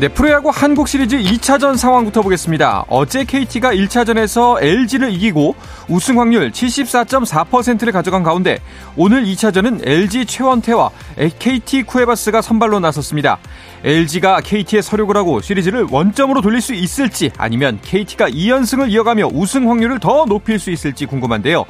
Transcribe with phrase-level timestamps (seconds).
[0.00, 2.86] 네, 프로야구 한국 시리즈 2차전 상황부터 보겠습니다.
[2.88, 5.54] 어제 KT가 1차전에서 LG를 이기고
[5.88, 8.60] 우승 확률 74.4%를 가져간 가운데
[8.96, 10.88] 오늘 2차전은 LG 최원태와
[11.38, 13.36] KT 쿠에바스가 선발로 나섰습니다.
[13.84, 20.00] LG가 KT의 서력을 하고 시리즈를 원점으로 돌릴 수 있을지 아니면 KT가 2연승을 이어가며 우승 확률을
[20.00, 21.66] 더 높일 수 있을지 궁금한데요.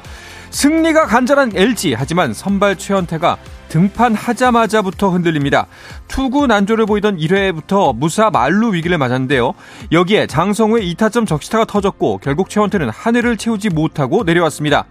[0.51, 3.37] 승리가 간절한 LG 하지만 선발 최원태가
[3.71, 5.67] 등판하자마자부터 흔들립니다.
[6.07, 9.53] 투구 난조를 보이던 1회부터 무사 말루 위기를 맞았는데요.
[9.91, 14.85] 여기에 장성우의 2타점 적시타가 터졌고 결국 최원태는 하늘을 채우지 못하고 내려왔습니다.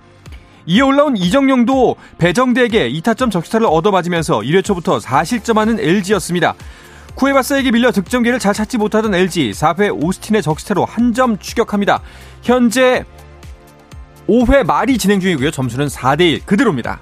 [0.67, 6.55] 이에 올라온 이정용도 배정대에게 2타점 적시타를 얻어맞으면서 1회 초부터 4실점하는 LG였습니다.
[7.17, 12.01] 쿠에바스에게 밀려 득점기를 잘 찾지 못하던 LG 4회 오스틴의 적시타로 한 점 추격합니다.
[12.43, 13.05] 현재
[14.29, 15.51] 5회 말이 진행 중이고요.
[15.51, 17.01] 점수는 4대1 그대로입니다.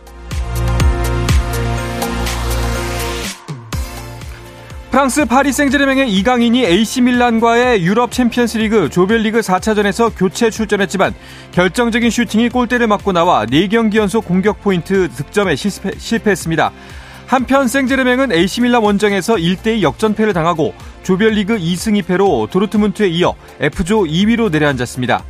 [4.91, 11.15] 프랑스 파리 생제르맹의 이강인이 AC 밀란과의 유럽 챔피언스리그 조별리그 4차전에서 교체 출전했지만
[11.53, 16.73] 결정적인 슈팅이 골대를 맞고 나와 4경기 연속 공격 포인트 득점에 실패, 실패 했습니다.
[17.27, 20.73] 한편 생제르맹은 AC 밀란 원정에서 1대2 역전패를 당하고
[21.03, 25.23] 조별리그 2승 2패로 도르트문트에 이어 F조 2위로 내려앉았습니다.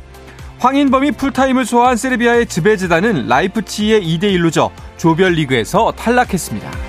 [0.59, 6.88] 황인범이 풀타임을 소화한 세르비아의 즈베즈다는 라이프치히에 2대1로 져 조별리그에서 탈락했습니다.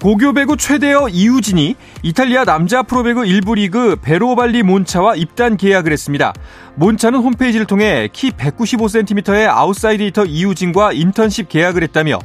[0.00, 6.32] 고교 배구 최대어 이우진이 이탈리아 남자 프로배구 1부 리그 베로발리 몬차와 입단 계약을 했습니다.
[6.76, 12.20] 몬차는 홈페이지를 통해 키 195cm의 아웃사이드 히터 이우진과 인턴십 계약을 했다며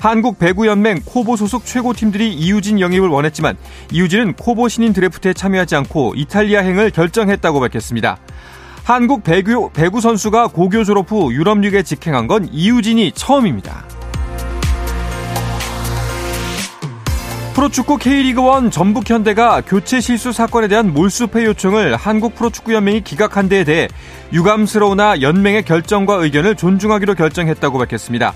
[0.00, 3.58] 한국 배구연맹 KOVO 소속 최고팀들이 이우진 영입을 원했지만
[3.92, 8.16] 이우진은 KOVO 신인 드래프트에 참여하지 않고 이탈리아행을 결정했다고 밝혔습니다.
[8.84, 13.97] 한국 배구, 배구 선수가 고교 졸업 후 유럽리그에 직행한 건 이우진이 처음입니다.
[17.58, 23.88] 프로축구 K리그1 전북현대가 교체 실수 사건에 대한 몰수패 요청을 한국 프로축구연맹이 기각한 데에 대해
[24.32, 28.32] 유감스러우나 연맹의 결정과 의견을 존중하기로 결정했다고 밝혔습니다.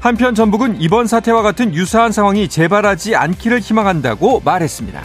[0.00, 5.02] 한편 전북은 이번 사태와 같은 유사한 상황이 재발하지 않기를 희망한다고 말했습니다.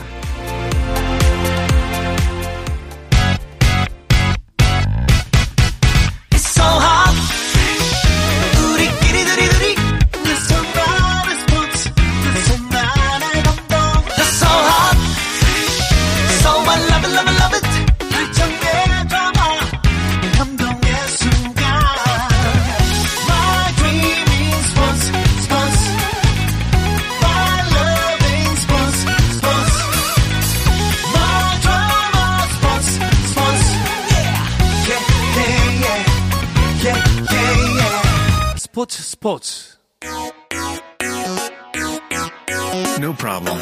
[38.76, 39.78] 스포츠 스포츠
[42.98, 43.58] No problem.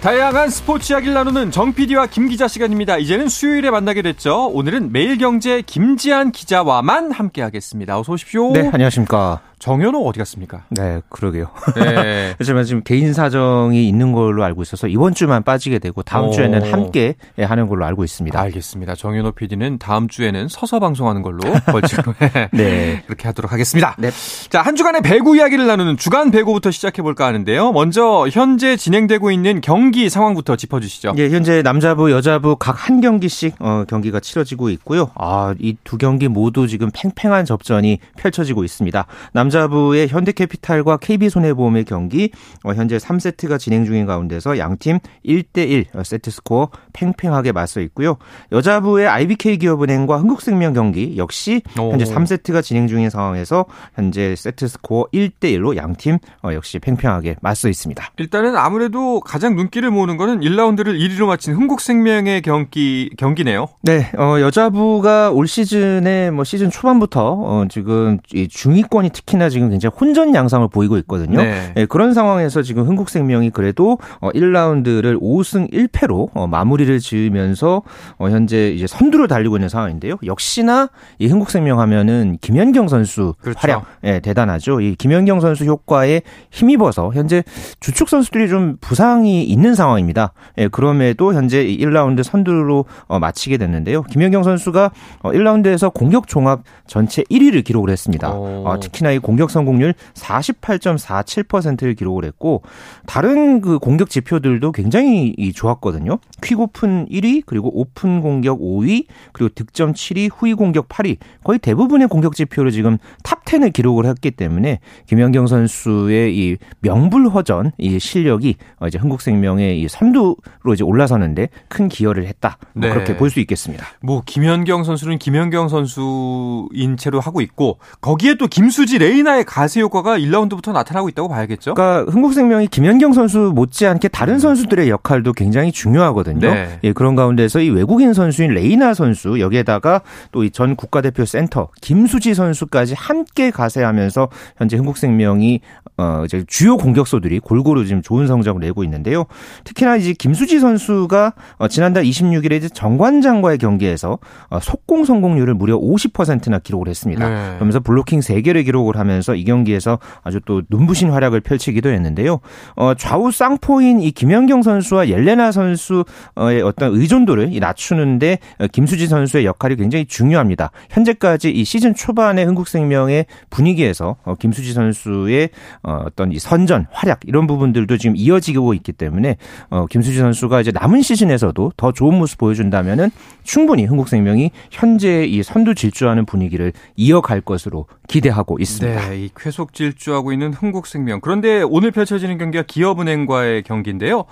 [0.00, 2.98] 다양한 스포츠 이야기를 나누는 정 PD와 김 기자 시간입니다.
[2.98, 4.46] 이제는 수요일에 만나게 됐죠.
[4.46, 7.98] 오늘은 매일경제 김지한 기자와만 함께하겠습니다.
[7.98, 8.52] 어서 오십시오.
[8.52, 9.40] 네, 안녕하십니까.
[9.58, 10.62] 정현호 어디 갔습니까?
[10.68, 11.50] 네, 그러게요.
[11.74, 12.32] 네.
[12.38, 16.30] 하지만 지금 개인 사정이 있는 걸로 알고 있어서 이번 주만 빠지게 되고 다음 오.
[16.30, 18.40] 주에는 함께 하는 걸로 알고 있습니다.
[18.40, 18.94] 알겠습니다.
[18.94, 22.14] 정현호 PD는 다음 주에는 서서 방송하는 걸로 벌칙으로
[22.52, 23.02] 네.
[23.06, 23.96] 그렇게 하도록 하겠습니다.
[23.98, 24.10] 네.
[24.48, 27.72] 자, 한 주간의 배구 이야기를 나누는 주간 배구부터 시작해 볼까 하는데요.
[27.72, 31.14] 먼저 현재 진행되고 있는 경기 상황부터 짚어 주시죠.
[31.16, 35.10] 예, 현재 남자부, 여자부 각 한 경기씩 어, 경기가 치러지고 있고요.
[35.16, 39.06] 아, 이 두 경기 모두 지금 팽팽한 접전이 펼쳐지고 있습니다.
[39.32, 42.30] 남 남자부의 현대캐피탈과 KB손해보험의 경기
[42.64, 48.16] 어, 현재 3세트가 진행 중인 가운데서 양팀 1대1 어, 세트 스코어 팽팽하게 맞서 있고요.
[48.52, 53.64] 여자부의 IBK 기업은행과 흥국생명 경기 역시 현재 3세트가 진행 중인 상황에서
[53.94, 58.12] 현재 세트 스코어 1대1로 양팀 어, 역시 팽팽하게 맞서 있습니다.
[58.18, 63.68] 일단은 아무래도 가장 눈길 을 모으는 거는 1라운드를 1위로 마친 흥국생명의 경기 경기네요.
[63.82, 68.18] 네, 어, 여자부가 올 시즌에 뭐 시즌 초반부터 어, 지금
[68.50, 71.42] 중위권이 특히 특히나 지금 굉장히 혼전 양상을 보이고 있거든요.
[71.42, 71.72] 네.
[71.76, 77.82] 예, 그런 상황에서 지금 흥국생명이 그래도 어 1라운드를 5승 1패로 어 마무리를 지으면서
[78.16, 80.16] 어 현재 이제 선두를 달리고 있는 상황인데요.
[80.24, 80.88] 역시나
[81.18, 83.58] 이 흥국생명 하면은 김연경 선수 그렇죠.
[83.60, 84.80] 활약 예, 대단하죠.
[84.80, 87.44] 이 김연경 선수 효과에 힘입어서 현재
[87.80, 90.32] 주축 선수들이 좀 부상이 있는 상황입니다.
[90.58, 94.02] 예, 그럼에도 현재 1라운드 선두로 어 마치게 됐는데요.
[94.04, 94.90] 김연경 선수가
[95.22, 98.30] 어 1라운드에서 공격 종합 전체 1위를 기록을 했습니다.
[98.30, 102.62] 어, 특히나 이 공격 성공률 48.47%를 기록을 했고
[103.06, 106.18] 다른 그 공격 지표들도 굉장히 좋았거든요.
[106.42, 111.18] 퀵 오픈 1위, 그리고 오픈 공격 5위, 그리고 득점 7위, 후위 공격 8위.
[111.44, 117.98] 거의 대부분의 공격 지표를 지금 탑 10을 기록을 했기 때문에 김연경 선수의 이 명불허전 이
[117.98, 118.56] 실력이
[118.86, 120.36] 이제 흥국생명의 이 선두로
[120.72, 122.58] 이제 올라서는데 큰 기여를 했다.
[122.72, 122.92] 뭐 네.
[122.92, 123.86] 그렇게 볼 수 있겠습니다.
[124.02, 130.72] 뭐 김연경 선수는 김연경 선수인 채로 하고 있고 거기에 또 김수지 레이나의 가세 효과가 1라운드부터
[130.72, 131.74] 나타나고 있다고 봐야겠죠.
[131.74, 136.52] 그러니까 흥국생명이 김연경 선수 못지않게 다른 선수들의 역할도 굉장히 중요하거든요.
[136.52, 136.78] 네.
[136.84, 140.00] 예, 그런 가운데서 이 외국인 선수인 레이나 선수 여기에다가
[140.32, 145.60] 또 이 전 국가대표 센터 김수지 선수까지 함께 가세하면서 현재 흥국생명이
[145.98, 149.26] 어 이제 주요 공격수들이 골고루 지금 좋은 성적을 내고 있는데요.
[149.64, 154.18] 특히나 이제 김수지 선수가 어 지난달 26일에 이제 정관장과의 경기에서
[154.50, 157.28] 어 속공 성공률을 무려 50%나 기록을 했습니다.
[157.28, 157.54] 네.
[157.54, 162.40] 그러면서 블로킹 3개를 기록을 하면서 이 경기에서 아주 또 눈부신 활약을 펼치기도 했는데요.
[162.76, 168.38] 어 좌우 쌍포인 이 김연경 선수와 옐레나 선수의 어떤 의존도를 낮추는데
[168.72, 170.70] 김수지 선수의 역할이 굉장히 중요합니다.
[170.90, 175.50] 현재까지 이 시즌 초반에 흥국생명의 분위기에서 어, 김수지 선수의
[175.82, 179.36] 어, 어떤 이 선전 활약 이런 부분들도 지금 이어지고 있기 때문에
[179.70, 183.10] 어, 김수지 선수가 이제 남은 시즌에서도 더 좋은 모습 보여준다면은
[183.42, 189.08] 충분히 흥국생명이 현재 이 선두 질주하는 분위기를 이어갈 것으로 기대하고 있습니다.
[189.08, 191.20] 네, 이 쾌속 질주하고 있는 흥국생명.
[191.20, 194.24] 그런데 오늘 펼쳐지는 경기가 기업은행과의 경기인데요.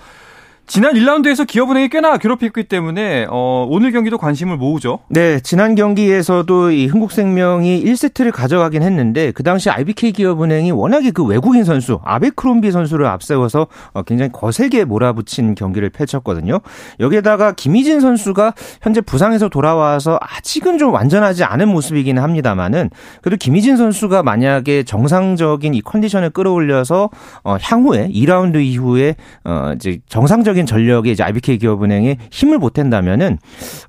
[0.67, 4.99] 지난 1라운드에서 기업은행이 꽤나 괴롭혔기 때문에 어, 오늘 경기도 관심을 모으죠.
[5.09, 11.63] 네, 지난 경기에서도 이 흥국생명이 1세트를 가져가긴 했는데 그 당시 IBK 기업은행이 워낙에 그 외국인
[11.63, 16.59] 선수 아베크롬비 선수를 앞세워서 어, 굉장히 거세게 몰아붙인 경기를 펼쳤거든요.
[16.99, 22.91] 여기에다가 김희진 선수가 현재 부상에서 돌아와서 아직은 좀 완전하지 않은 모습이기는 합니다만은
[23.23, 27.11] 그래도 김희진 선수가 만약에 정상적인 이 컨디션을 끌어올려서
[27.45, 29.15] 어, 향후에 2라운드 이후에
[29.45, 33.39] 어, 이제 정상적 전체적인 전력에 이제 IBK 기업은행에 힘을 보탠다면은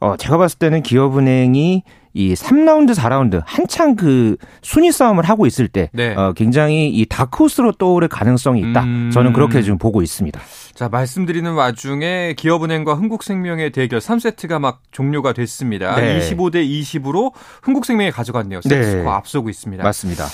[0.02, 1.84] 어 제가 봤을 때는 기업은행이
[2.14, 6.16] 이 3라운드, 4라운드 한창 그 순위 싸움을 하고 있을 때 네.
[6.16, 8.84] 어, 굉장히 이 다크호스로 떠오를 가능성이 있다.
[8.84, 9.12] 음...
[9.14, 10.40] 저는 그렇게 지금 보고 있습니다.
[10.74, 15.96] 자, 말씀드리는 와중에 기업은행과 흥국생명의 대결 3세트가 막 종료가 됐습니다.
[15.96, 16.20] 네.
[16.20, 18.62] 25대 20으로 흥국생명이 가져갔네요.
[18.62, 19.10] 세트스코 네.
[19.10, 19.84] 앞서고 있습니다.
[19.84, 20.26] 맞습니다.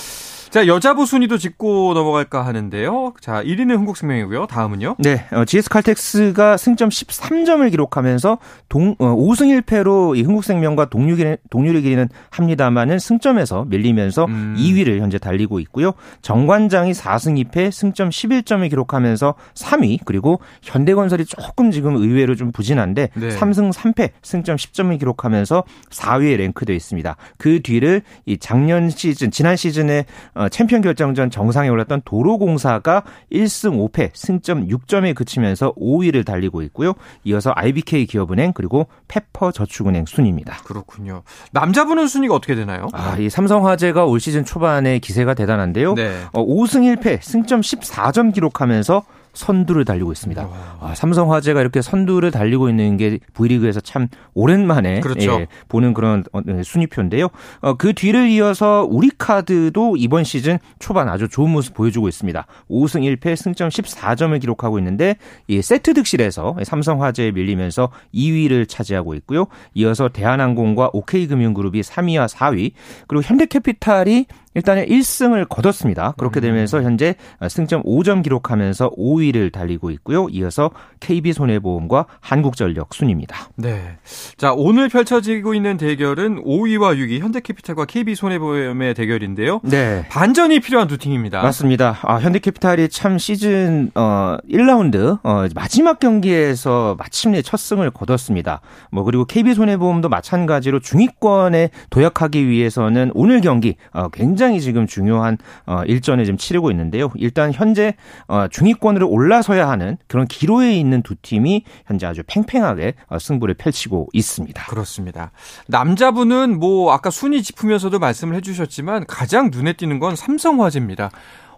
[0.53, 3.13] 자, 여자부 순위도 짚고 넘어갈까 하는데요.
[3.19, 4.45] 자, 1위는 흥국생명이고요.
[4.45, 4.97] 다음은요?
[5.00, 8.38] 네, 어, GS 칼텍스가 승점 13점을 기록하면서
[8.69, 14.55] 동, 어, 5승 1패로 이 흥국생명과 동률, 동률을 기리는 합니다만은 승점에서 밀리면서 음.
[14.55, 15.94] 2위를 현재 달리고 있고요.
[16.21, 23.29] 정관장이 4승 2패 승점 11점을 기록하면서 3위 그리고 현대건설이 조금 지금 의외로 좀 부진한데 네.
[23.29, 27.15] 3승 3패 승점 10점을 기록하면서 4위에 랭크되어 있습니다.
[27.39, 30.05] 그 뒤를 이 작년 시즌 지난 시즌에
[30.35, 36.94] 어, 어, 챔피언 결정전 정상에 올랐던 도로공사가 1승 5패 승점 6점에 그치면서 5위를 달리고 있고요.
[37.24, 40.57] 이어서 IBK 기업은행 그리고 페퍼저축은행 순입니다.
[40.63, 41.24] 그렇군요.
[41.51, 42.88] 남자분은 순위가 어떻게 되나요?
[42.94, 45.94] 아, 이 삼성화재가 올 시즌 초반에 기세가 대단한데요.
[45.95, 46.22] 네.
[46.34, 49.03] 어, 5승 1패 승점 14점 기록하면서
[49.34, 50.48] 선두를 달리고 있습니다.
[50.80, 55.42] 아, 삼성화재가 이렇게 선두를 달리고 있는 게 V리그에서 참 오랜만에 그렇죠.
[55.42, 57.28] 예, 보는 그런 어, 네, 순위표인데요.
[57.62, 62.46] 어, 그 뒤를 이어서 우리카드도 이번 시즌 초반 아주 좋은 모습 보여주고 있습니다.
[62.70, 69.48] 5승 1패 승점 14점을 기록하고 있는데 이 세트 득실에서 삼성화재에 밀리면서 2위를 차지하고 있고요.
[69.74, 72.72] 이어서 대한항공과 OK금융그룹이 3위와 4위
[73.08, 76.13] 그리고 현대캐피탈이 일단은 1승을 거뒀습니다.
[76.17, 76.41] 그렇게 음.
[76.41, 77.15] 되면서 현재
[77.50, 80.27] 승점 5점 기록하면서 5위를 달리고 있고요.
[80.29, 83.50] 이어서 KB손해보험과 한국전력 순입니다.
[83.55, 83.98] 네.
[84.38, 89.62] 자, 오늘 펼쳐지고 있는 대결은 5위와 6위 현대캐피탈과 KB손해보험의 대결인데요.
[89.63, 90.05] 네.
[90.10, 91.41] 반전이 필요한 두 팀입니다.
[91.41, 91.98] 맞습니다.
[92.03, 98.62] 아, 현대캐피탈이 참 시즌 어 1라운드 어 마지막 경기에서 마침내 첫 승을 거뒀습니다.
[98.91, 105.83] 뭐 그리고 KB손해보험도 마찬가지로 중위권에 도약하기 위해서는 오늘 경기 어 굉장히 굉장히 지금 중요한 어,
[105.85, 107.09] 일전에 지금 치르고 있는데요.
[107.15, 107.95] 일단 현재
[108.27, 114.09] 어, 중위권으로 올라서야 하는 그런 기로에 있는 두 팀이 현재 아주 팽팽하게 어, 승부를 펼치고
[114.12, 114.65] 있습니다.
[114.65, 115.31] 그렇습니다.
[115.67, 121.09] 남자분은 뭐 아까 순위 짚으면서도 말씀을 해주셨지만 가장 눈에 띄는 건 삼성화재입니다.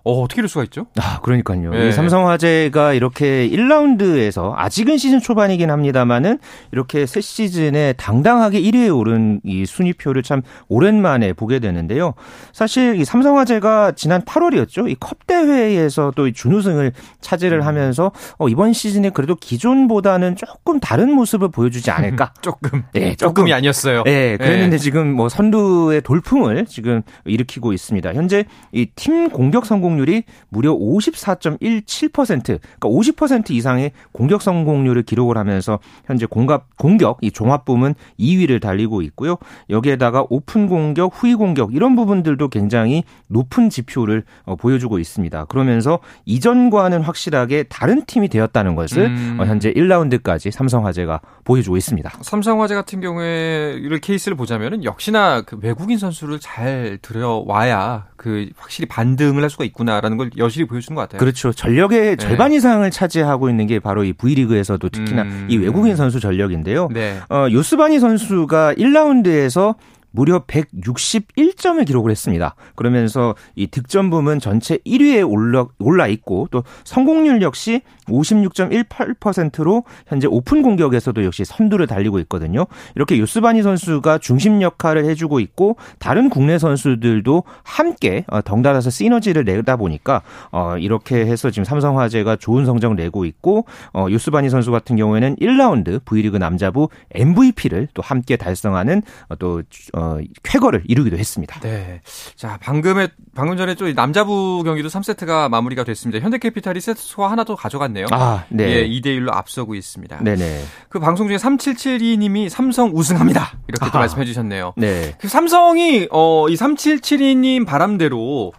[0.05, 0.85] 어, 어떻게 이럴 수가 있죠?
[0.99, 1.71] 아, 그러니까요.
[1.71, 1.87] 네.
[1.87, 6.37] 이 삼성화재가 이렇게 1라운드에서 아직은 시즌 초반이긴 합니다만은
[6.71, 12.13] 이렇게 새 시즌에 당당하게 1위에 오른 이 순위표를 참 오랜만에 보게 되는데요.
[12.53, 14.89] 사실 이 삼성화재가 지난 8월이었죠.
[14.89, 21.49] 이 컵 대회에서 또 준우승을 차지를 하면서 어, 이번 시즌에 그래도 기존보다는 조금 다른 모습을
[21.49, 22.31] 보여주지 않을까.
[22.41, 22.83] 조금.
[22.95, 24.03] 예, 조금 이 아니었어요.
[24.07, 28.13] 예, 그랬는데 지금 뭐 선두의 돌풍을 지금 일으키고 있습니다.
[28.13, 35.79] 현재 이 팀 공격 성공 률이 무려 54.17%, 그러니까 50% 이상의 공격 성공률을 기록을 하면서
[36.05, 39.37] 현재 공갑 공격 이 종합 부문 2위를 달리고 있고요.
[39.69, 45.45] 여기에다가 오픈 공격, 후위 공격 이런 부분들도 굉장히 높은 지표를 어, 보여주고 있습니다.
[45.45, 49.37] 그러면서 이전과는 확실하게 다른 팀이 되었다는 것을 음.
[49.39, 52.09] 어, 현재 1라운드까지 삼성화재가 보여주고 있습니다.
[52.21, 59.41] 삼성화재 같은 경우에 이런 케이스를 보자면은 역시나 그 외국인 선수를 잘 들여와야 그 확실히 반등을
[59.41, 61.19] 할 수가 있구나 라는 걸 여실히 보여주는 것 같아요.
[61.19, 61.51] 그렇죠.
[61.51, 62.15] 전력의 네.
[62.15, 65.47] 절반 이상을 차지하고 있는 게 바로 이 V리그에서도 특히나 음.
[65.49, 66.89] 이 외국인 선수 전력인데요.
[66.91, 67.17] 네.
[67.29, 69.75] 어, 요스바니 선수가 1라운드에서
[70.15, 72.55] 무려 161점을 기록을 했습니다.
[72.75, 80.61] 그러면서 이 득점 부문 전체 1위에 올라, 올라 있고 또 성공률 역시 56.18%로 현재 오픈
[80.61, 82.65] 공격에서도 역시 선두를 달리고 있거든요.
[82.95, 89.75] 이렇게 요스바니 선수가 중심 역할을 해주고 있고 다른 국내 선수들도 함께 어, 덩달아서 시너지를 내다
[89.75, 95.35] 보니까 어, 이렇게 해서 지금 삼성화재가 좋은 성적을 내고 있고 어, 요스바니 선수 같은 경우에는
[95.37, 100.04] 1라운드 V리그 남자부 MVP를 또 함께 달성하는 어, 또 어,
[100.43, 101.59] 쾌거를 이루기도 했습니다.
[101.61, 102.01] 네.
[102.35, 106.23] 자, 방금에, 방금 전에 또 남자부 경기도 3세트가 마무리가 됐습니다.
[106.23, 108.07] 현대캐피탈이 세트 스코어 하나 더 가져갔네요.
[108.11, 108.69] 아, 네.
[108.69, 110.19] 예, 2대 1로 앞서고 있습니다.
[110.21, 110.63] 네 네.
[110.89, 113.57] 그 방송 중에 3772 님이 삼성 우승합니다.
[113.67, 113.99] 이렇게 또 아하.
[113.99, 114.73] 말씀해 주셨네요.
[114.77, 115.15] 네.
[115.19, 118.53] 그 삼성이, 어, 이 3772 님 바람대로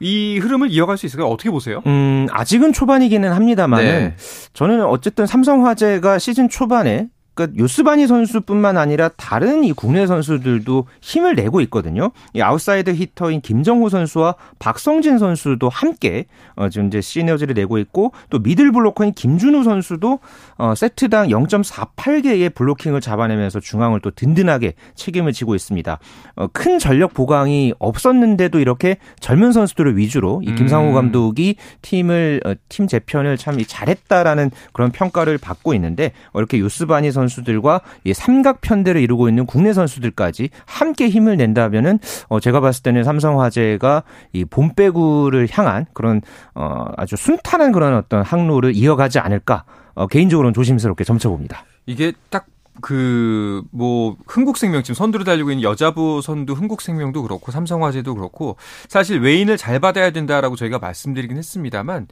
[0.00, 1.28] 이 흐름을 이어갈 수 있을까요?
[1.28, 1.82] 어떻게 보세요?
[1.86, 4.14] 음, 아직은 초반이기는 합니다만은 네.
[4.52, 11.60] 저는 어쨌든 삼성화재가 시즌 초반에 그러니까 요스바니 선수뿐만 아니라 다른 이 국내 선수들도 힘을 내고
[11.62, 12.10] 있거든요.
[12.34, 16.26] 이 아웃사이드 히터인 김정호 선수와 박성진 선수도 함께
[16.56, 20.18] 어 지금 이제 시너지를 내고 있고 또 미들 블로커인 김준우 선수도
[20.58, 26.00] 어 세트당 0.48개의 블로킹을 잡아내면서 중앙을 또 든든하게 책임을 지고 있습니다.
[26.34, 30.94] 어 큰 전력 보강이 없었는데도 이렇게 젊은 선수들을 위주로 이 김상우 음.
[30.94, 37.80] 감독이 팀을 어, 팀 재편을 참 잘했다라는 그런 평가를 받고 있는데 어, 이렇게 요스바니 선수들과
[38.04, 44.02] 이 삼각 편대를 이루고 있는 국내 선수들까지 함께 힘을 낸다면은 어 제가 봤을 때는 삼성화재가
[44.32, 46.22] 이 봄배구를 향한 그런
[46.54, 49.64] 어 아주 순탄한 그런 어떤 항로를 이어가지 않을까
[49.94, 51.64] 어 개인적으로는 조심스럽게 점쳐봅니다.
[51.86, 52.46] 이게 딱
[52.80, 58.56] 그, 뭐, 흥국생명, 지금 선두를 달리고 있는 여자부 선두 흥국생명도 그렇고, 삼성화재도 그렇고,
[58.88, 62.06] 사실 외인을 잘 받아야 된다라고 저희가 말씀드리긴 했습니다만,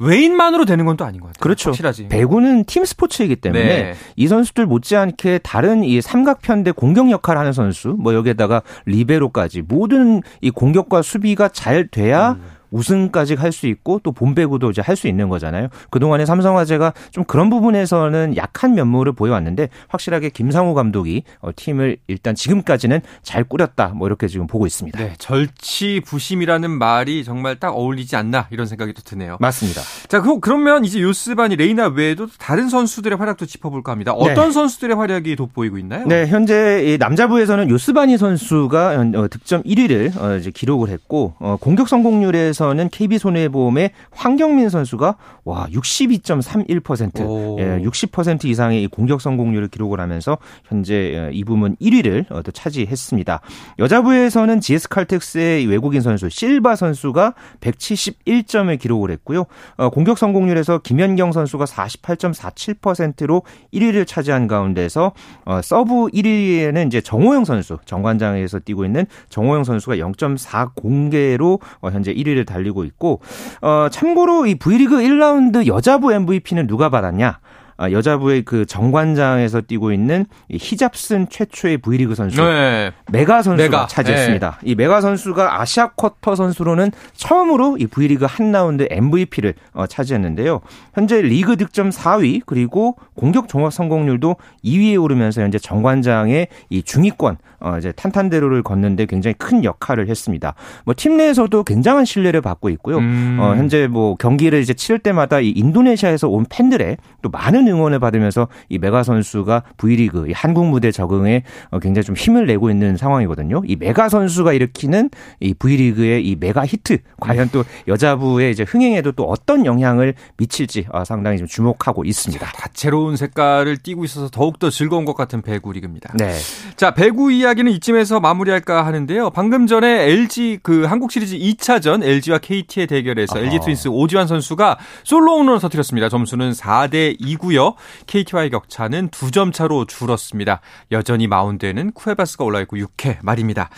[0.00, 1.40] 외인만으로 되는 건 또 아닌 것 같아요.
[1.40, 1.70] 그렇죠.
[1.70, 2.08] 확실하지.
[2.08, 3.94] 배구는 팀 스포츠이기 때문에 네.
[4.16, 10.50] 이 선수들 못지않게 다른 이 삼각편대 공격 역할을 하는 선수, 뭐 여기에다가 리베로까지 모든 이
[10.50, 12.57] 공격과 수비가 잘 돼야 음.
[12.70, 15.68] 우승까지 할 수 있고 또 본배구도 이제 할 수 있는 거잖아요.
[15.90, 23.00] 그동안에 삼성화재가 좀 그런 부분에서는 약한 면모를 보여왔는데 확실하게 김상우 감독이 어, 팀을 일단 지금까지는
[23.22, 23.88] 잘 꾸렸다.
[23.94, 24.98] 뭐 이렇게 지금 보고 있습니다.
[24.98, 29.36] 네, 절치부심이라는 말이 정말 딱 어울리지 않나, 이런 생각이 또 드네요.
[29.40, 29.80] 맞습니다.
[30.08, 34.12] 자, 그, 그러면 이제 요스바니, 레이나 외에도 다른 선수들의 활약도 짚어볼까 합니다.
[34.12, 36.06] 어떤 선수들의 활약이 돋보이고 있나요?
[36.06, 41.56] 네, 현재 이 남자부에서는 요스바니 선수가 현- 어, 득점 1위를 어, 이제 기록을 했고 어,
[41.60, 47.56] 공격 성공률에 서는 KB 손해보험의 황경민 선수가 와 62.31%, 오.
[47.60, 52.50] 예, 60% 이상의 이 공격 성공률을 기록을 하면서 현재 어, 이 부문 1위를 어, 또
[52.50, 53.40] 차지했습니다.
[53.78, 59.44] 여자부에서는 GS 칼텍스의 이 외국인 선수 실바 선수가 171점을 기록을 했고요.
[59.76, 65.12] 어, 공격 성공률에서 김연경 선수가 48.47%로 1위를 차지한 가운데서
[65.44, 72.47] 어, 서브 1위에는 이제 정호영 선수, 정관장에서 뛰고 있는 정호영 선수가 0.40개로 어, 현재 1위를
[72.48, 73.20] 달리고 있고
[73.60, 77.38] 어, 참고로 이 V리그 1라운드 여자부 MVP는 누가 받았냐?
[77.80, 82.90] 아, 여자부의 그 정관장에서 뛰고 있는 히잡 쓴 최초의 V리그 선수 네.
[83.12, 83.86] 메가 선수가 메가.
[83.86, 84.58] 차지했습니다.
[84.62, 84.70] 네.
[84.70, 90.60] 이 메가 선수가 아시아 쿼터 선수로는 처음으로 이 V리그 한 라운드 MVP를 어, 차지했는데요.
[90.94, 97.76] 현재 리그 득점 4위 그리고 공격 종합 성공률도 2위에 오르면서 현재 정관장의 이 중위권 어
[97.78, 100.54] 이제 탄탄대로를 걷는데 굉장히 큰 역할을 했습니다.
[100.84, 102.98] 뭐 팀 내에서도 굉장한 신뢰를 받고 있고요.
[102.98, 103.38] 음.
[103.40, 108.48] 어 현재 뭐 경기를 이제 치를 때마다 이 인도네시아에서 온 팬들의 또 많은 응원을 받으면서
[108.68, 113.62] 이 메가 선수가 V리그 이 한국 무대 적응에 어 굉장히 좀 힘을 내고 있는 상황이거든요.
[113.66, 115.10] 이 메가 선수가 일으키는
[115.40, 121.04] 이 V리그의 이 메가 히트 과연 또 여자부의 이제 흥행에도 또 어떤 영향을 미칠지 어
[121.04, 122.46] 상당히 좀 주목하고 있습니다.
[122.46, 126.12] 다채로운 색깔을 띠고 있어서 더욱더 즐거운 것 같은 배구 리그입니다.
[126.16, 126.34] 네.
[126.76, 129.30] 자, 배구 이야 이야기는 이쯤에서 마무리할까 하는데요.
[129.30, 133.44] 방금 전에 LG 그 한국 시리즈 2차전 LG와 KT의 대결에서 아하.
[133.46, 136.08] LG 트윈스 오지환 선수가 솔로 홈런을 터뜨렸습니다.
[136.08, 137.74] 점수는 4대 2고요.
[138.06, 140.60] KT와의 격차는 2점 차로 줄었습니다.
[140.92, 143.70] 여전히 마운드에는 쿠에바스가 올라 있고 6회 말입니다.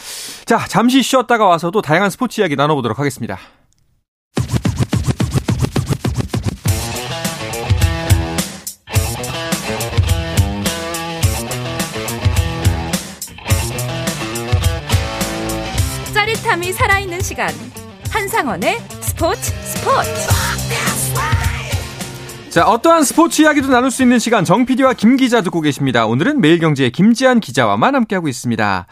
[0.45, 3.39] 자, 잠시 쉬었다가 와서도 다양한 스포츠 이야기 나눠보도록 하겠습니다.
[16.51, 17.49] 짜릿함이 살아있는 시간.
[18.11, 20.11] 한상원의 스포츠 스포츠.
[22.51, 26.07] 자 어떠한 스포츠 이야기도 나눌 수 있는 시간 정 PD와 김 기자 듣고 계십니다.
[26.07, 28.87] 오늘은 매일경제의 김지한 기자와만 함께하고 있습니다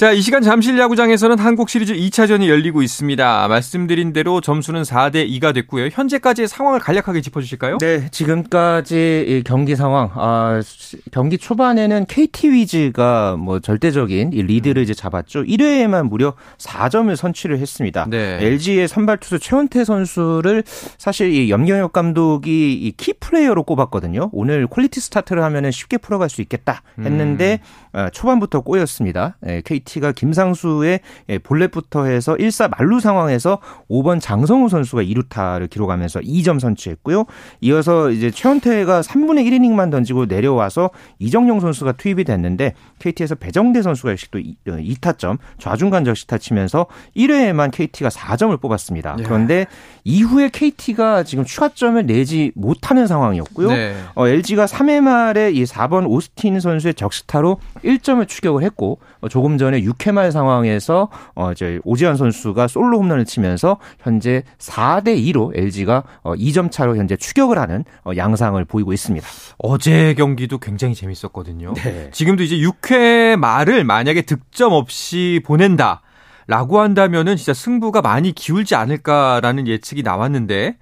[0.00, 3.48] 자, 이 시간 잠실 야구장에서는 한국 시리즈 2차전이 열리고 있습니다.
[3.48, 5.90] 말씀드린 대로 점수는 4대 2가 됐고요.
[5.92, 7.76] 현재까지의 상황을 간략하게 짚어 주실까요?
[7.76, 10.62] 네, 지금까지 경기 상황, 아,
[11.10, 15.42] 경기 초반에는 KT 위즈가 뭐 절대적인 리드를 이제 잡았죠.
[15.42, 18.06] 1회에만 무려 4점을 선취를 했습니다.
[18.08, 18.38] 네.
[18.40, 20.64] LG의 선발 투수 최원태 선수를
[20.96, 24.30] 사실 이 염경엽 감독이 이 키플레이어로 꼽았거든요.
[24.32, 27.89] 오늘 퀄리티 스타트를 하면은 쉽게 풀어갈 수 있겠다 했는데 음.
[28.12, 29.36] 초반부터 꼬였습니다.
[29.64, 33.58] KT KT가 김상수의 예, 볼넷부터 해서 1사 만루 상황에서
[33.90, 37.24] 5번 장성우 선수가 2루타를 기록하면서 2점 선취했고요.
[37.60, 44.26] 이어서 이제 최원태가 3분의 1이닝만 던지고 내려와서 이정용 선수가 투입이 됐는데 KT에서 배정대 선수가 역시
[44.30, 49.16] 또 2타점 어, 좌중간 적시타 치면서 1회에만 KT가 4점을 뽑았습니다.
[49.18, 49.22] 예.
[49.22, 49.66] 그런데
[50.04, 53.68] 이후에 KT가 지금 추가점을 내지 못하는 상황이었고요.
[53.68, 53.94] 네.
[54.14, 59.82] 어, LG가 3회 말에 이 4번 오스틴 선수의 적시타로 1점을 추격을 했고 어, 조금 전에
[59.82, 66.34] 6회 말 상황에서 어 이제 오지환 선수가 솔로 홈런을 치면서 현재 4대 2로 LG가 어
[66.34, 69.26] 2점 차로 현재 추격을 하는 어 양상을 보이고 있습니다.
[69.58, 71.74] 어제 경기도 굉장히 재밌었거든요.
[71.74, 72.10] 네.
[72.12, 76.02] 지금도 이제 6회 말을 만약에 득점 없이 보낸다.
[76.46, 80.78] 라고 한다면은 진짜 승부가 많이 기울지 않을까라는 예측이 나왔는데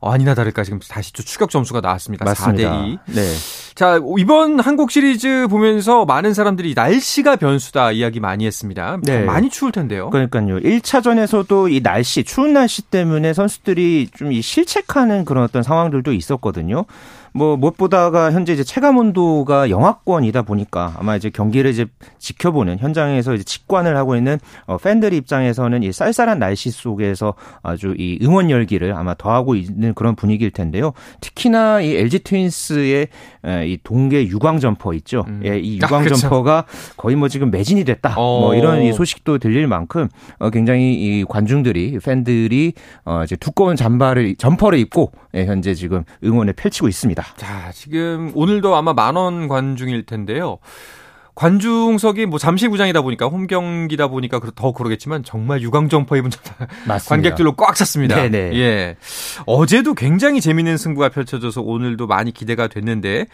[0.00, 2.24] 어, 아니나 다를까 지금 다시 또 추격 점수가 나왔습니다.
[2.24, 2.70] 맞습니다.
[2.70, 2.98] 4대 2.
[3.14, 3.22] 네.
[3.74, 8.98] 자, 이번 한국 시리즈 보면서 많은 사람들이 날씨가 변수다 이야기 많이 했습니다.
[9.02, 9.24] 네.
[9.24, 10.10] 많이 추울 텐데요.
[10.10, 10.58] 그러니까요.
[10.60, 16.84] 1차전에서도 이 날씨, 추운 날씨 때문에 선수들이 좀 이 실책하는 그런 어떤 상황들도 있었거든요.
[17.32, 21.86] 뭐 무엇보다가 현재 이제 체감 온도가 영하권이다 보니까 아마 이제 경기를 이제
[22.18, 28.18] 지켜보는 현장에서 이제 직관을 하고 있는 어, 팬들 입장에서는 이 쌀쌀한 날씨 속에서 아주 이
[28.22, 30.92] 응원 열기를 아마 더하고 있는 그런 분위기일 텐데요.
[31.20, 33.08] 특히나 이 LG 트윈스의
[33.66, 35.24] 이 동계 유광 점퍼 있죠.
[35.28, 35.42] 음.
[35.44, 36.64] 예, 이 유광 아, 점퍼가
[36.96, 38.14] 거의 뭐 지금 매진이 됐다.
[38.16, 38.40] 어.
[38.40, 42.72] 뭐 이런 이 소식도 들릴 만큼 어, 굉장히 이 관중들이 팬들이
[43.04, 47.19] 어 이제 두꺼운 잠바를 점퍼를 입고 예, 현재 지금 응원을 펼치고 있습니다.
[47.20, 47.34] 있습니다.
[47.36, 50.58] 자, 지금 오늘도 아마 만원 관중일 텐데요.
[51.40, 56.30] 관중석이 뭐 잠실구장이다 보니까 홈 경기다 보니까 더 그러겠지만 정말 유광점퍼 입은
[57.08, 58.16] 관객들로 꽉 찼습니다.
[58.16, 58.58] 네네.
[58.58, 58.96] 예.
[59.46, 63.26] 어제도 굉장히 재밌는 승부가 펼쳐져서 오늘도 많이 기대가 됐는데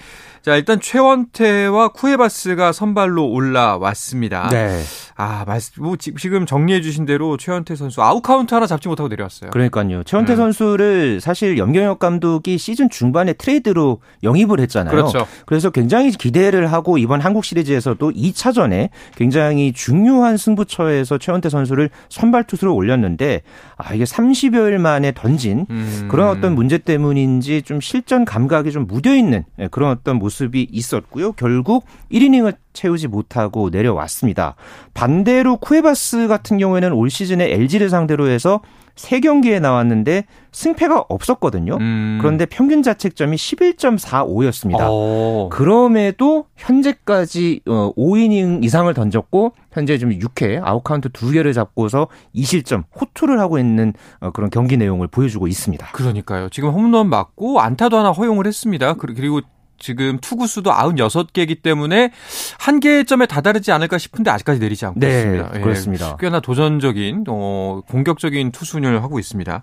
[0.43, 4.51] 자 일단 최원태와 쿠에바스가 선발로 올라왔습니다.
[4.51, 4.83] 네.
[5.19, 9.51] 아, 말씀, 뭐, 지금 정리해 주신 대로 최원태 선수 아웃 카운트 하나 잡지 못하고 내려왔어요.
[9.51, 10.03] 그러니까요.
[10.03, 10.37] 최원태 음.
[10.37, 14.91] 선수를 사실 염경엽 감독이 시즌 중반에 트레이드로 영입을 했잖아요.
[14.91, 15.27] 그렇죠.
[15.47, 22.75] 그래서 굉장히 기대를 하고 이번 한국 시리즈에서도 2차전에 굉장히 중요한 승부처에서 최원태 선수를 선발 투수로
[22.75, 23.41] 올렸는데
[23.79, 26.09] 아, 이게 30여일 만에 던진 음.
[26.11, 31.33] 그런 어떤 문제 때문인지 좀 실전 감각이 좀 무뎌 있는 예, 그런 어떤 모습이 있었고요.
[31.33, 34.55] 결국 1이닝을 채우지 못하고 내려왔습니다.
[34.95, 38.61] 반대로 쿠에바스 같은 경우에는 올 시즌에 LG를 상대로 해서
[38.97, 41.77] 3경기에 나왔는데 승패가 없었거든요.
[41.79, 42.19] 음.
[42.21, 44.89] 그런데 평균 자책점이 11.45였습니다.
[44.91, 45.49] 오.
[45.51, 53.59] 그럼에도 현재까지 5이닝 어, 이상을 던졌고 현재 좀 6회 아웃카운트 2개를 잡고서 2실점 호투를 하고
[53.59, 55.89] 있는 어, 그런 경기 내용을 보여주고 있습니다.
[55.93, 56.49] 그러니까요.
[56.49, 58.95] 지금 홈런 맞고 안타도 하나 허용을 했습니다.
[58.95, 59.43] 그리고
[59.79, 62.11] 지금 투구 수도 96개이기 때문에
[62.59, 65.51] 한계점에 다다르지 않을까 싶은데 아직까지 내리지 않고 네, 있습니다.
[65.55, 66.17] 예, 그렇습니다.
[66.17, 69.63] 꽤나 도전적인 어, 공격적인 투수를 하고 있습니다.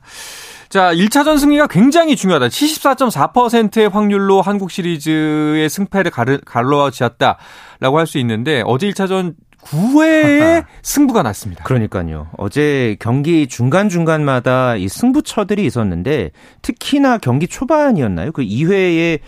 [0.69, 2.47] 자, 1차전 승리가 굉장히 중요하다.
[2.47, 6.11] 74.4%의 확률로 한국 시리즈의 승패를
[6.45, 9.33] 갈라지었다라고 할 수 있는데 어제 1차전
[9.65, 11.63] 9회에 승부가 났습니다.
[11.63, 12.27] 그러니까요.
[12.37, 18.31] 어제 경기 중간중간마다 이 승부처들이 있었는데 특히나 경기 초반이었나요?
[18.31, 19.19] 그 2회에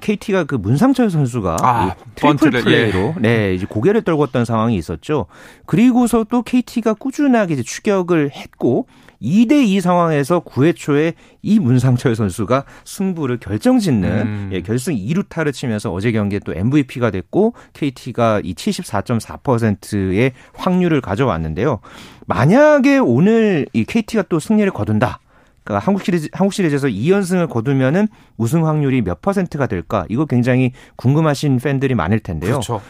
[0.00, 3.20] KT가 그 문상철 선수가 아, 트리플 번트를, 플레이로 예.
[3.20, 5.26] 네, 이제 고개를 떨궜던 상황이 있었죠.
[5.66, 8.86] 그리고서 또 KT가 꾸준하게 이제 추격을 했고
[9.24, 14.50] 2대2 상황에서 9회 초에 이 문상철 선수가 승부를 결정짓는 음.
[14.52, 21.80] 예, 결승 2루타를 치면서 어제 경기에 또 MVP가 됐고 KT가 이 74.4%의 확률을 가져왔는데요.
[22.26, 25.20] 만약에 오늘 이 KT가 또 승리를 거둔다.
[25.64, 28.06] 그러니까 한국 시리즈 한국 시리즈에서 2연승을 거두면은
[28.36, 30.04] 우승 확률이 몇 퍼센트가 될까?
[30.10, 32.52] 이거 굉장히 궁금하신 팬들이 많을 텐데요.
[32.52, 32.82] 그렇죠.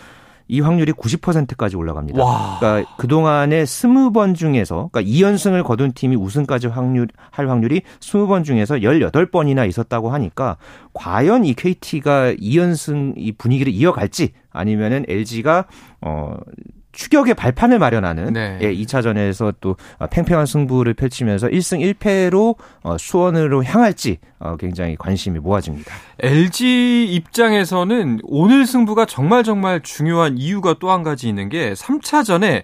[0.46, 2.22] 이 확률이 90%까지 올라갑니다.
[2.22, 2.58] 와.
[2.58, 9.68] 그러니까 그동안에 20번 중에서 그러니까 2연승을 거둔 팀이 우승까지 확률 할 확률이 20번 중에서 18번이나
[9.68, 10.56] 있었다고 하니까
[10.92, 15.66] 과연 이 KT가 2연승 이 분위기를 이어갈지 아니면은 LG가
[16.02, 16.36] 어
[16.94, 18.58] 추격의 발판을 마련하는 네.
[18.62, 19.76] 예, 2차전에서 또
[20.10, 25.92] 팽팽한 승부를 펼치면서 1승 1패로 어, 수원으로 향할지 어, 굉장히 관심이 모아집니다.
[26.20, 32.62] LG 입장에서는 오늘 승부가 정말 정말 중요한 이유가 또 한 가지 있는 게 3차전에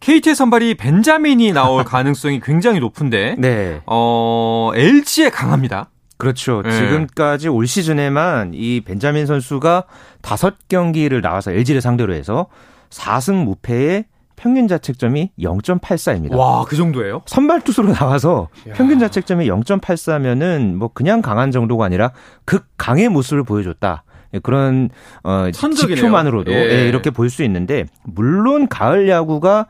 [0.00, 3.82] KT의 선발이 벤자민이 나올 가능성이 굉장히 높은데 네.
[3.86, 5.90] 어, LG에 강합니다.
[6.16, 6.62] 그렇죠.
[6.62, 6.70] 네.
[6.70, 9.84] 지금까지 올 시즌에만 이 벤자민 선수가
[10.22, 12.46] 다섯 경기를 나와서 LG를 상대로 해서
[12.90, 14.04] 4승 무패에
[14.36, 16.36] 평균 자책점이 0.84입니다.
[16.36, 17.22] 와, 그 정도예요?
[17.26, 18.74] 선발 투수로 나와서 야.
[18.74, 22.12] 평균 자책점이 0.84면은 뭐 그냥 강한 정도가 아니라
[22.44, 24.04] 극강의 모습을 보여줬다.
[24.34, 24.90] 예, 그런
[25.22, 26.56] 어 지표만으로도 예.
[26.82, 29.66] 예, 이렇게 볼 수 있는데 물론 가을 야구가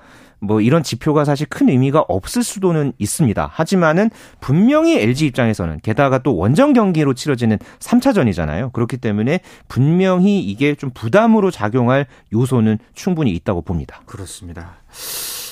[0.46, 3.50] 뭐 이런 지표가 사실 큰 의미가 없을 수도는 있습니다.
[3.52, 8.72] 하지만은 분명히 LG 입장에서는 게다가 또 원정 경기로 치러지는 3차전이잖아요.
[8.72, 14.00] 그렇기 때문에 분명히 이게 좀 부담으로 작용할 요소는 충분히 있다고 봅니다.
[14.06, 14.76] 그렇습니다.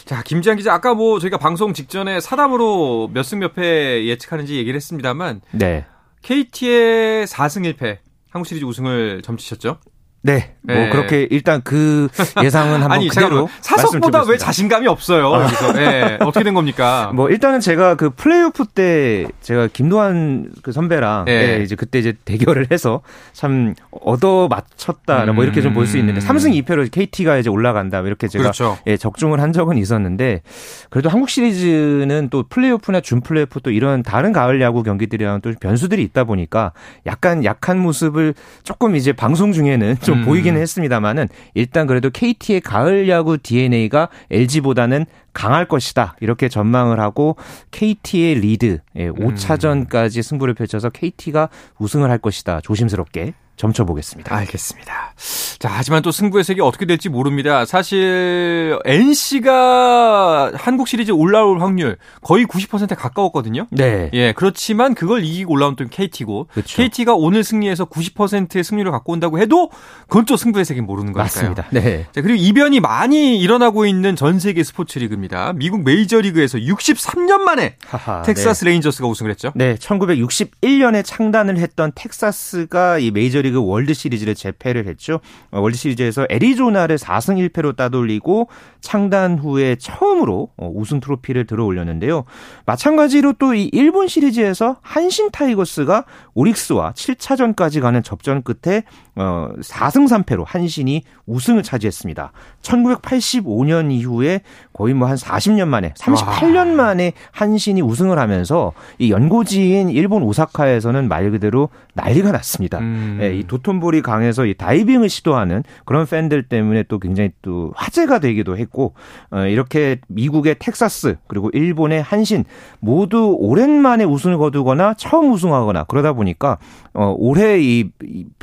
[0.04, 4.76] 자, 김지한 기자, 아까 뭐 저희가 방송 직전에 사담으로 몇 승 몇 패 예측하는지 얘기를
[4.76, 5.86] 했습니다만, 네.
[6.22, 7.98] KT의 4승 1패,
[8.30, 9.78] 한국 시리즈 우승을 점치셨죠?
[10.26, 10.54] 네.
[10.62, 10.88] 뭐 네.
[10.88, 12.08] 그렇게 일단 그
[12.42, 15.30] 예상은 한번 아니, 그대로 사석보다 왜 자신감이 없어요?
[15.34, 16.16] 여기서 네.
[16.20, 17.12] 어떻게 된 겁니까?
[17.14, 21.58] 뭐 일단은 제가 그 플레이오프 때 제가 김도환 그 선배랑 네.
[21.58, 23.02] 네, 이제 그때 이제 대결을 해서
[23.34, 25.34] 참 얻어 맞췄다 음.
[25.34, 28.78] 뭐 이렇게 좀 볼 수 있는데 3승 2패로 KT가 이제 올라간다 뭐 이렇게 제가 그렇죠.
[28.86, 30.40] 예, 적중을 한 적은 있었는데
[30.88, 36.02] 그래도 한국 시리즈는 또 플레이오프나 준 플레이오프 또 이런 다른 가을 야구 경기들이랑 또 변수들이
[36.02, 36.72] 있다 보니까
[37.04, 38.32] 약간 약한 모습을
[38.62, 40.24] 조금 이제 방송 중에는 좀 음.
[40.24, 46.16] 보이기는 했습니다만은 일단 그래도 KT의 가을 야구 DNA가 LG보다는 강할 것이다.
[46.20, 47.36] 이렇게 전망을 하고
[47.70, 51.48] KT의 리드 5차전까지 예, 승부를 펼쳐서 KT가
[51.78, 52.60] 우승을 할 것이다.
[52.60, 54.34] 조심스럽게 점쳐보겠습니다.
[54.34, 55.14] 알겠습니다.
[55.58, 57.64] 자, 하지만 또 승부의 색이 어떻게 될지 모릅니다.
[57.64, 63.66] 사실 NC가 한국 시리즈 올라올 확률 거의 90%에 가까웠거든요.
[63.70, 64.10] 네.
[64.12, 66.76] 예, 그렇지만 그걸 이기고 올라온 또 KT고 그렇죠.
[66.76, 69.70] KT가 오늘 승리해서 90%의 승률을 갖고 온다고 해도
[70.08, 71.24] 그건 또 승부의 색이 모르는 거니까요.
[71.24, 71.66] 맞습니다.
[71.70, 72.06] 네.
[72.12, 75.52] 자, 그리고 이변이 많이 일어나고 있는 전 세계 스포츠 리그입니다.
[75.54, 78.70] 미국 메이저 리그에서 63년 만에 하하, 텍사스 네.
[78.70, 79.52] 레인저스가 우승을 했죠.
[79.54, 85.20] 네, 1961년에 창단을 했던 텍사스가 이 메이저 메이저리그 월드 시리즈를 제패를 했죠.
[85.50, 88.48] 어, 월드 시리즈에서 애리조나를 4승 1패로 따돌리고
[88.80, 92.24] 창단 후에 처음으로 어, 우승 트로피를 들어 올렸는데요.
[92.66, 98.82] 마찬가지로 또 이 일본 시리즈에서 한신 타이거스가 오릭스와 7차전까지 가는 접전 끝에
[99.16, 102.32] 4승 어, 3패로 한신이 우승을 차지했습니다.
[102.62, 104.40] 1985년 이후에
[104.72, 111.30] 거의 뭐 한 40년 만에 38년 만에 한신이 우승을 하면서 이 연고지인 일본 오사카에서는 말
[111.30, 112.78] 그대로 난리가 났습니다.
[112.78, 113.18] 음.
[113.20, 118.56] 예, 이 도톤보리 강에서 이 다이빙을 시도하는 그런 팬들 때문에 또 굉장히 또 화제가 되기도
[118.56, 118.94] 했고
[119.30, 122.44] 어, 이렇게 미국의 텍사스 그리고 일본의 한신
[122.80, 126.58] 모두 오랜만에 우승을 거두거나 처음 우승하거나 그러다 보니까
[126.92, 127.90] 어, 올해 이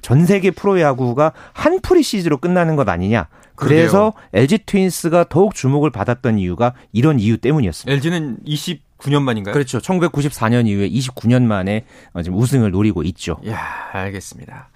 [0.02, 3.28] 전 세계 프로야구가 한풀이 시리즈로 끝나는 것 아니냐.
[3.56, 4.44] 그래서 그러게요.
[4.44, 7.94] LG 트윈스가 더욱 주목을 받았던 이유가 이런 이유 때문이었습니다.
[7.94, 9.54] LG는 20 9년 만인가요?
[9.54, 9.80] 그렇죠.
[9.80, 13.38] 1994년 이후에 29년 만에 어, 지금 우승을 노리고 있죠.
[13.48, 13.60] 야,
[13.92, 14.70] 알겠습니다.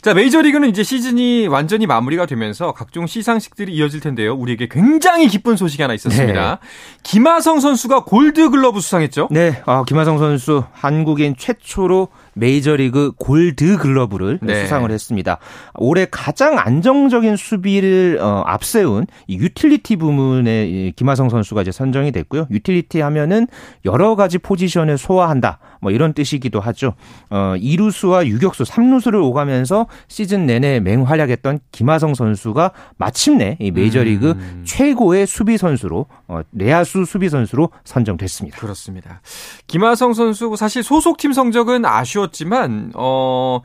[0.00, 4.34] 자, 메이저리그는 이제 시즌이 완전히 마무리가 되면서 각종 시상식들이 이어질 텐데요.
[4.34, 6.60] 우리에게 굉장히 기쁜 소식이 하나 있었습니다.
[6.60, 6.68] 네.
[7.02, 9.28] 김하성 선수가 골드글러브 수상했죠?
[9.30, 14.62] 네, 아, 김하성 선수 한국인 최초로 메이저리그 골드 글러브를 네.
[14.62, 15.38] 수상을 했습니다.
[15.74, 22.46] 올해 가장 안정적인 수비를 어, 앞세운 유틸리티 부문에 김하성 선수가 이제 선정이 됐고요.
[22.50, 23.46] 유틸리티 하면은
[23.84, 25.58] 여러 가지 포지션을 소화한다.
[25.82, 26.94] 뭐 이런 뜻이기도 하죠.
[27.28, 34.62] 어, 2루수와 유격수, 3루수를 오가면서 시즌 내내 맹활약했던 김하성 선수가 마침내 이 메이저리그 음.
[34.64, 38.58] 최고의 수비 선수로 어, 내야수 수비 선수로 선정됐습니다.
[38.58, 39.20] 그렇습니다.
[39.66, 43.60] 김하성 선수 사실 소속팀 성적은 아쉬웠지만 어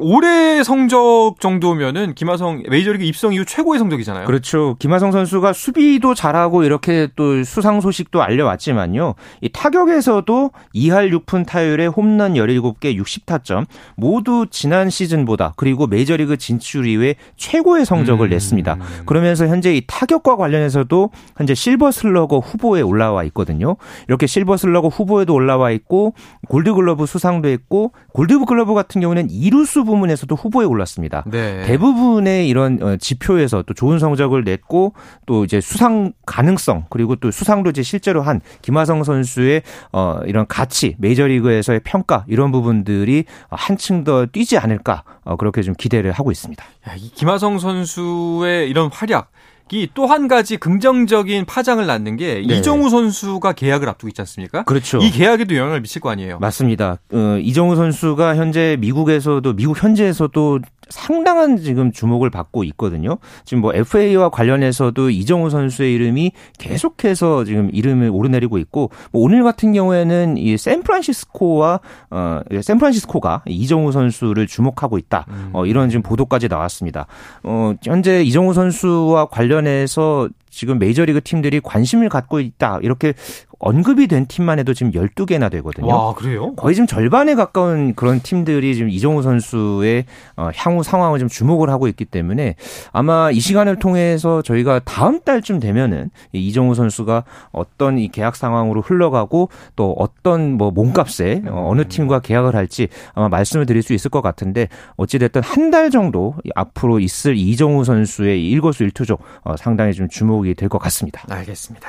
[0.00, 4.26] 올해 성적 정도면은 김하성 메이저리그 입성 이후 최고의 성적이잖아요.
[4.26, 4.76] 그렇죠.
[4.78, 9.14] 김하성 선수가 수비도 잘하고 이렇게 또 수상 소식도 알려왔지만요.
[9.40, 17.14] 이 타격에서도 2할 6푼 타율에 홈런 17개 60타점 모두 지난 시즌보다 그리고 메이저리그 진출 이후에
[17.36, 18.30] 최고의 성적을 음.
[18.30, 18.78] 냈습니다.
[19.06, 23.76] 그러면서 현재 이 타격과 관련해서도 현재 실버 슬러거 후보에 올라와 있거든요.
[24.08, 26.14] 이렇게 실버 슬러거 후보에도 올라와 있고
[26.48, 31.24] 골드 글러브 수상도 했고 골드 글러브 같은 경우는 2루수 부문에서도 후보에 올랐습니다.
[31.26, 31.62] 네.
[31.64, 34.94] 대부분의 이런 어, 지표에서 또 좋은 성적을 냈고
[35.26, 40.96] 또 이제 수상 가능성 그리고 또 수상도 이제 실제로 한 김하성 선수의 어 이런 가치
[40.98, 46.64] 메이저리그에서의 평가 이런 부분들이 한층 더 뛰지 않을까 어 그렇게 좀 기대를 하고 있습니다.
[46.88, 49.30] 야, 이 김하성 선수의 이런 활약
[49.72, 52.56] 이 또 한 가지 긍정적인 파장을 낳는 게 네.
[52.58, 54.62] 이정후 선수가 계약을 앞두고 있지 않습니까?
[54.64, 54.98] 그렇죠.
[54.98, 56.38] 이 계약에도 영향을 미칠 거 아니에요.
[56.38, 56.98] 맞습니다.
[57.12, 63.18] 어, 이정우 선수가 현재 미국에서도 미국 현지에서도 상당한 지금 주목을 받고 있거든요.
[63.44, 69.72] 지금 뭐 FA와 관련해서도 이정우 선수의 이름이 계속해서 지금 이름을 오르내리고 있고 뭐 오늘 같은
[69.72, 75.26] 경우에는 이 샌프란시스코와 어 샌프란시스코가 이정우 선수를 주목하고 있다.
[75.52, 77.06] 어 이런 지금 보도까지 나왔습니다.
[77.42, 82.78] 어 현재 이정우 선수와 관련해서 지금 메이저리그 팀들이 관심을 갖고 있다.
[82.82, 83.14] 이렇게
[83.58, 85.86] 언급이 된 팀만 해도 지금 12개나 되거든요.
[85.86, 86.54] 와, 그래요?
[86.54, 90.04] 거의 지금 절반에 가까운 그런 팀들이 지금 이정우 선수의
[90.36, 92.54] 어, 향후 상황을 좀 주목을 하고 있기 때문에
[92.92, 99.48] 아마 이 시간을 통해서 저희가 다음 달쯤 되면은 이정우 선수가 어떤 이 계약 상황으로 흘러가고
[99.76, 104.22] 또 어떤 뭐 몸값에 어, 어느 팀과 계약을 할지 아마 말씀을 드릴 수 있을 것
[104.22, 110.54] 같은데 어찌됐든 한 달 정도 앞으로 있을 이정우 선수의 일거수 일투족 어, 상당히 좀 주목이
[110.54, 111.24] 될 것 같습니다.
[111.28, 111.88] 알겠습니다.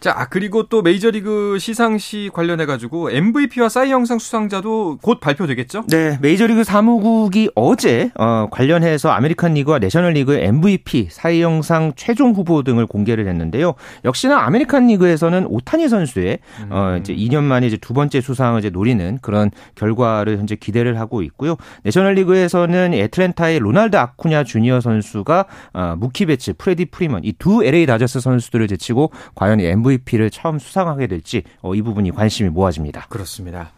[0.00, 5.84] 자, 그리고 또 메이저리그 시상식 관련해 가지고 MVP와 사이 영상 수상자도 곧 발표되겠죠?
[5.88, 12.62] 네, 메이저리그 사무국이 어제 어, 관련해서 아메리칸 리그와 내셔널 리그 MVP, 사이 영상 최종 후보
[12.62, 13.74] 등을 공개를 했는데요.
[14.04, 16.38] 역시나 아메리칸 리그에서는 오타니 선수의
[16.70, 16.98] 어, 음.
[17.00, 21.56] 이제 2년 만에 이제 두 번째 수상을 이제 노리는 그런 결과를 현재 기대를 하고 있고요.
[21.82, 27.86] 내셔널 리그에서는 애틀랜타의 로날드 아쿠냐 주니어 선수가 어, 무키 베츠, 프레디 프리먼 이 두 LA
[27.86, 29.10] 다저스 선수들을 제치고
[29.42, 33.06] 과연 MVP를 처음 수상하게 될지 어, 이 부분이 관심이 모아집니다.
[33.08, 33.72] 그렇습니다.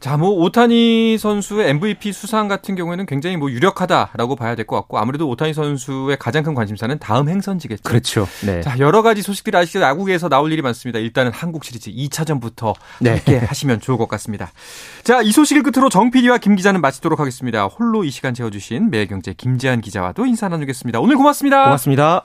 [0.00, 4.98] 자, 뭐 오타니 선수의 MVP 수상 같은 경우에는 굉장히 뭐 유력하다라고 봐야 될 것 같고
[4.98, 7.84] 아무래도 오타니 선수의 가장 큰 관심사는 다음 행선지겠죠.
[7.84, 8.28] 그렇죠.
[8.44, 8.60] 네.
[8.60, 9.80] 자, 여러 가지 소식들이 아시죠?
[9.80, 10.98] 야구에서 나올 일이 많습니다.
[10.98, 13.12] 일단은 한국 시리즈 2차전부터 네.
[13.12, 14.50] 함께 하시면 좋을 것 같습니다.
[15.04, 17.64] 자, 이 소식을 끝으로 정 PD와 김 기자는 마치도록 하겠습니다.
[17.64, 21.00] 홀로 이 시간 채워주신 매일경제 김재한 기자와도 인사 나누겠습니다.
[21.00, 21.64] 오늘 고맙습니다.
[21.64, 22.24] 고맙습니다.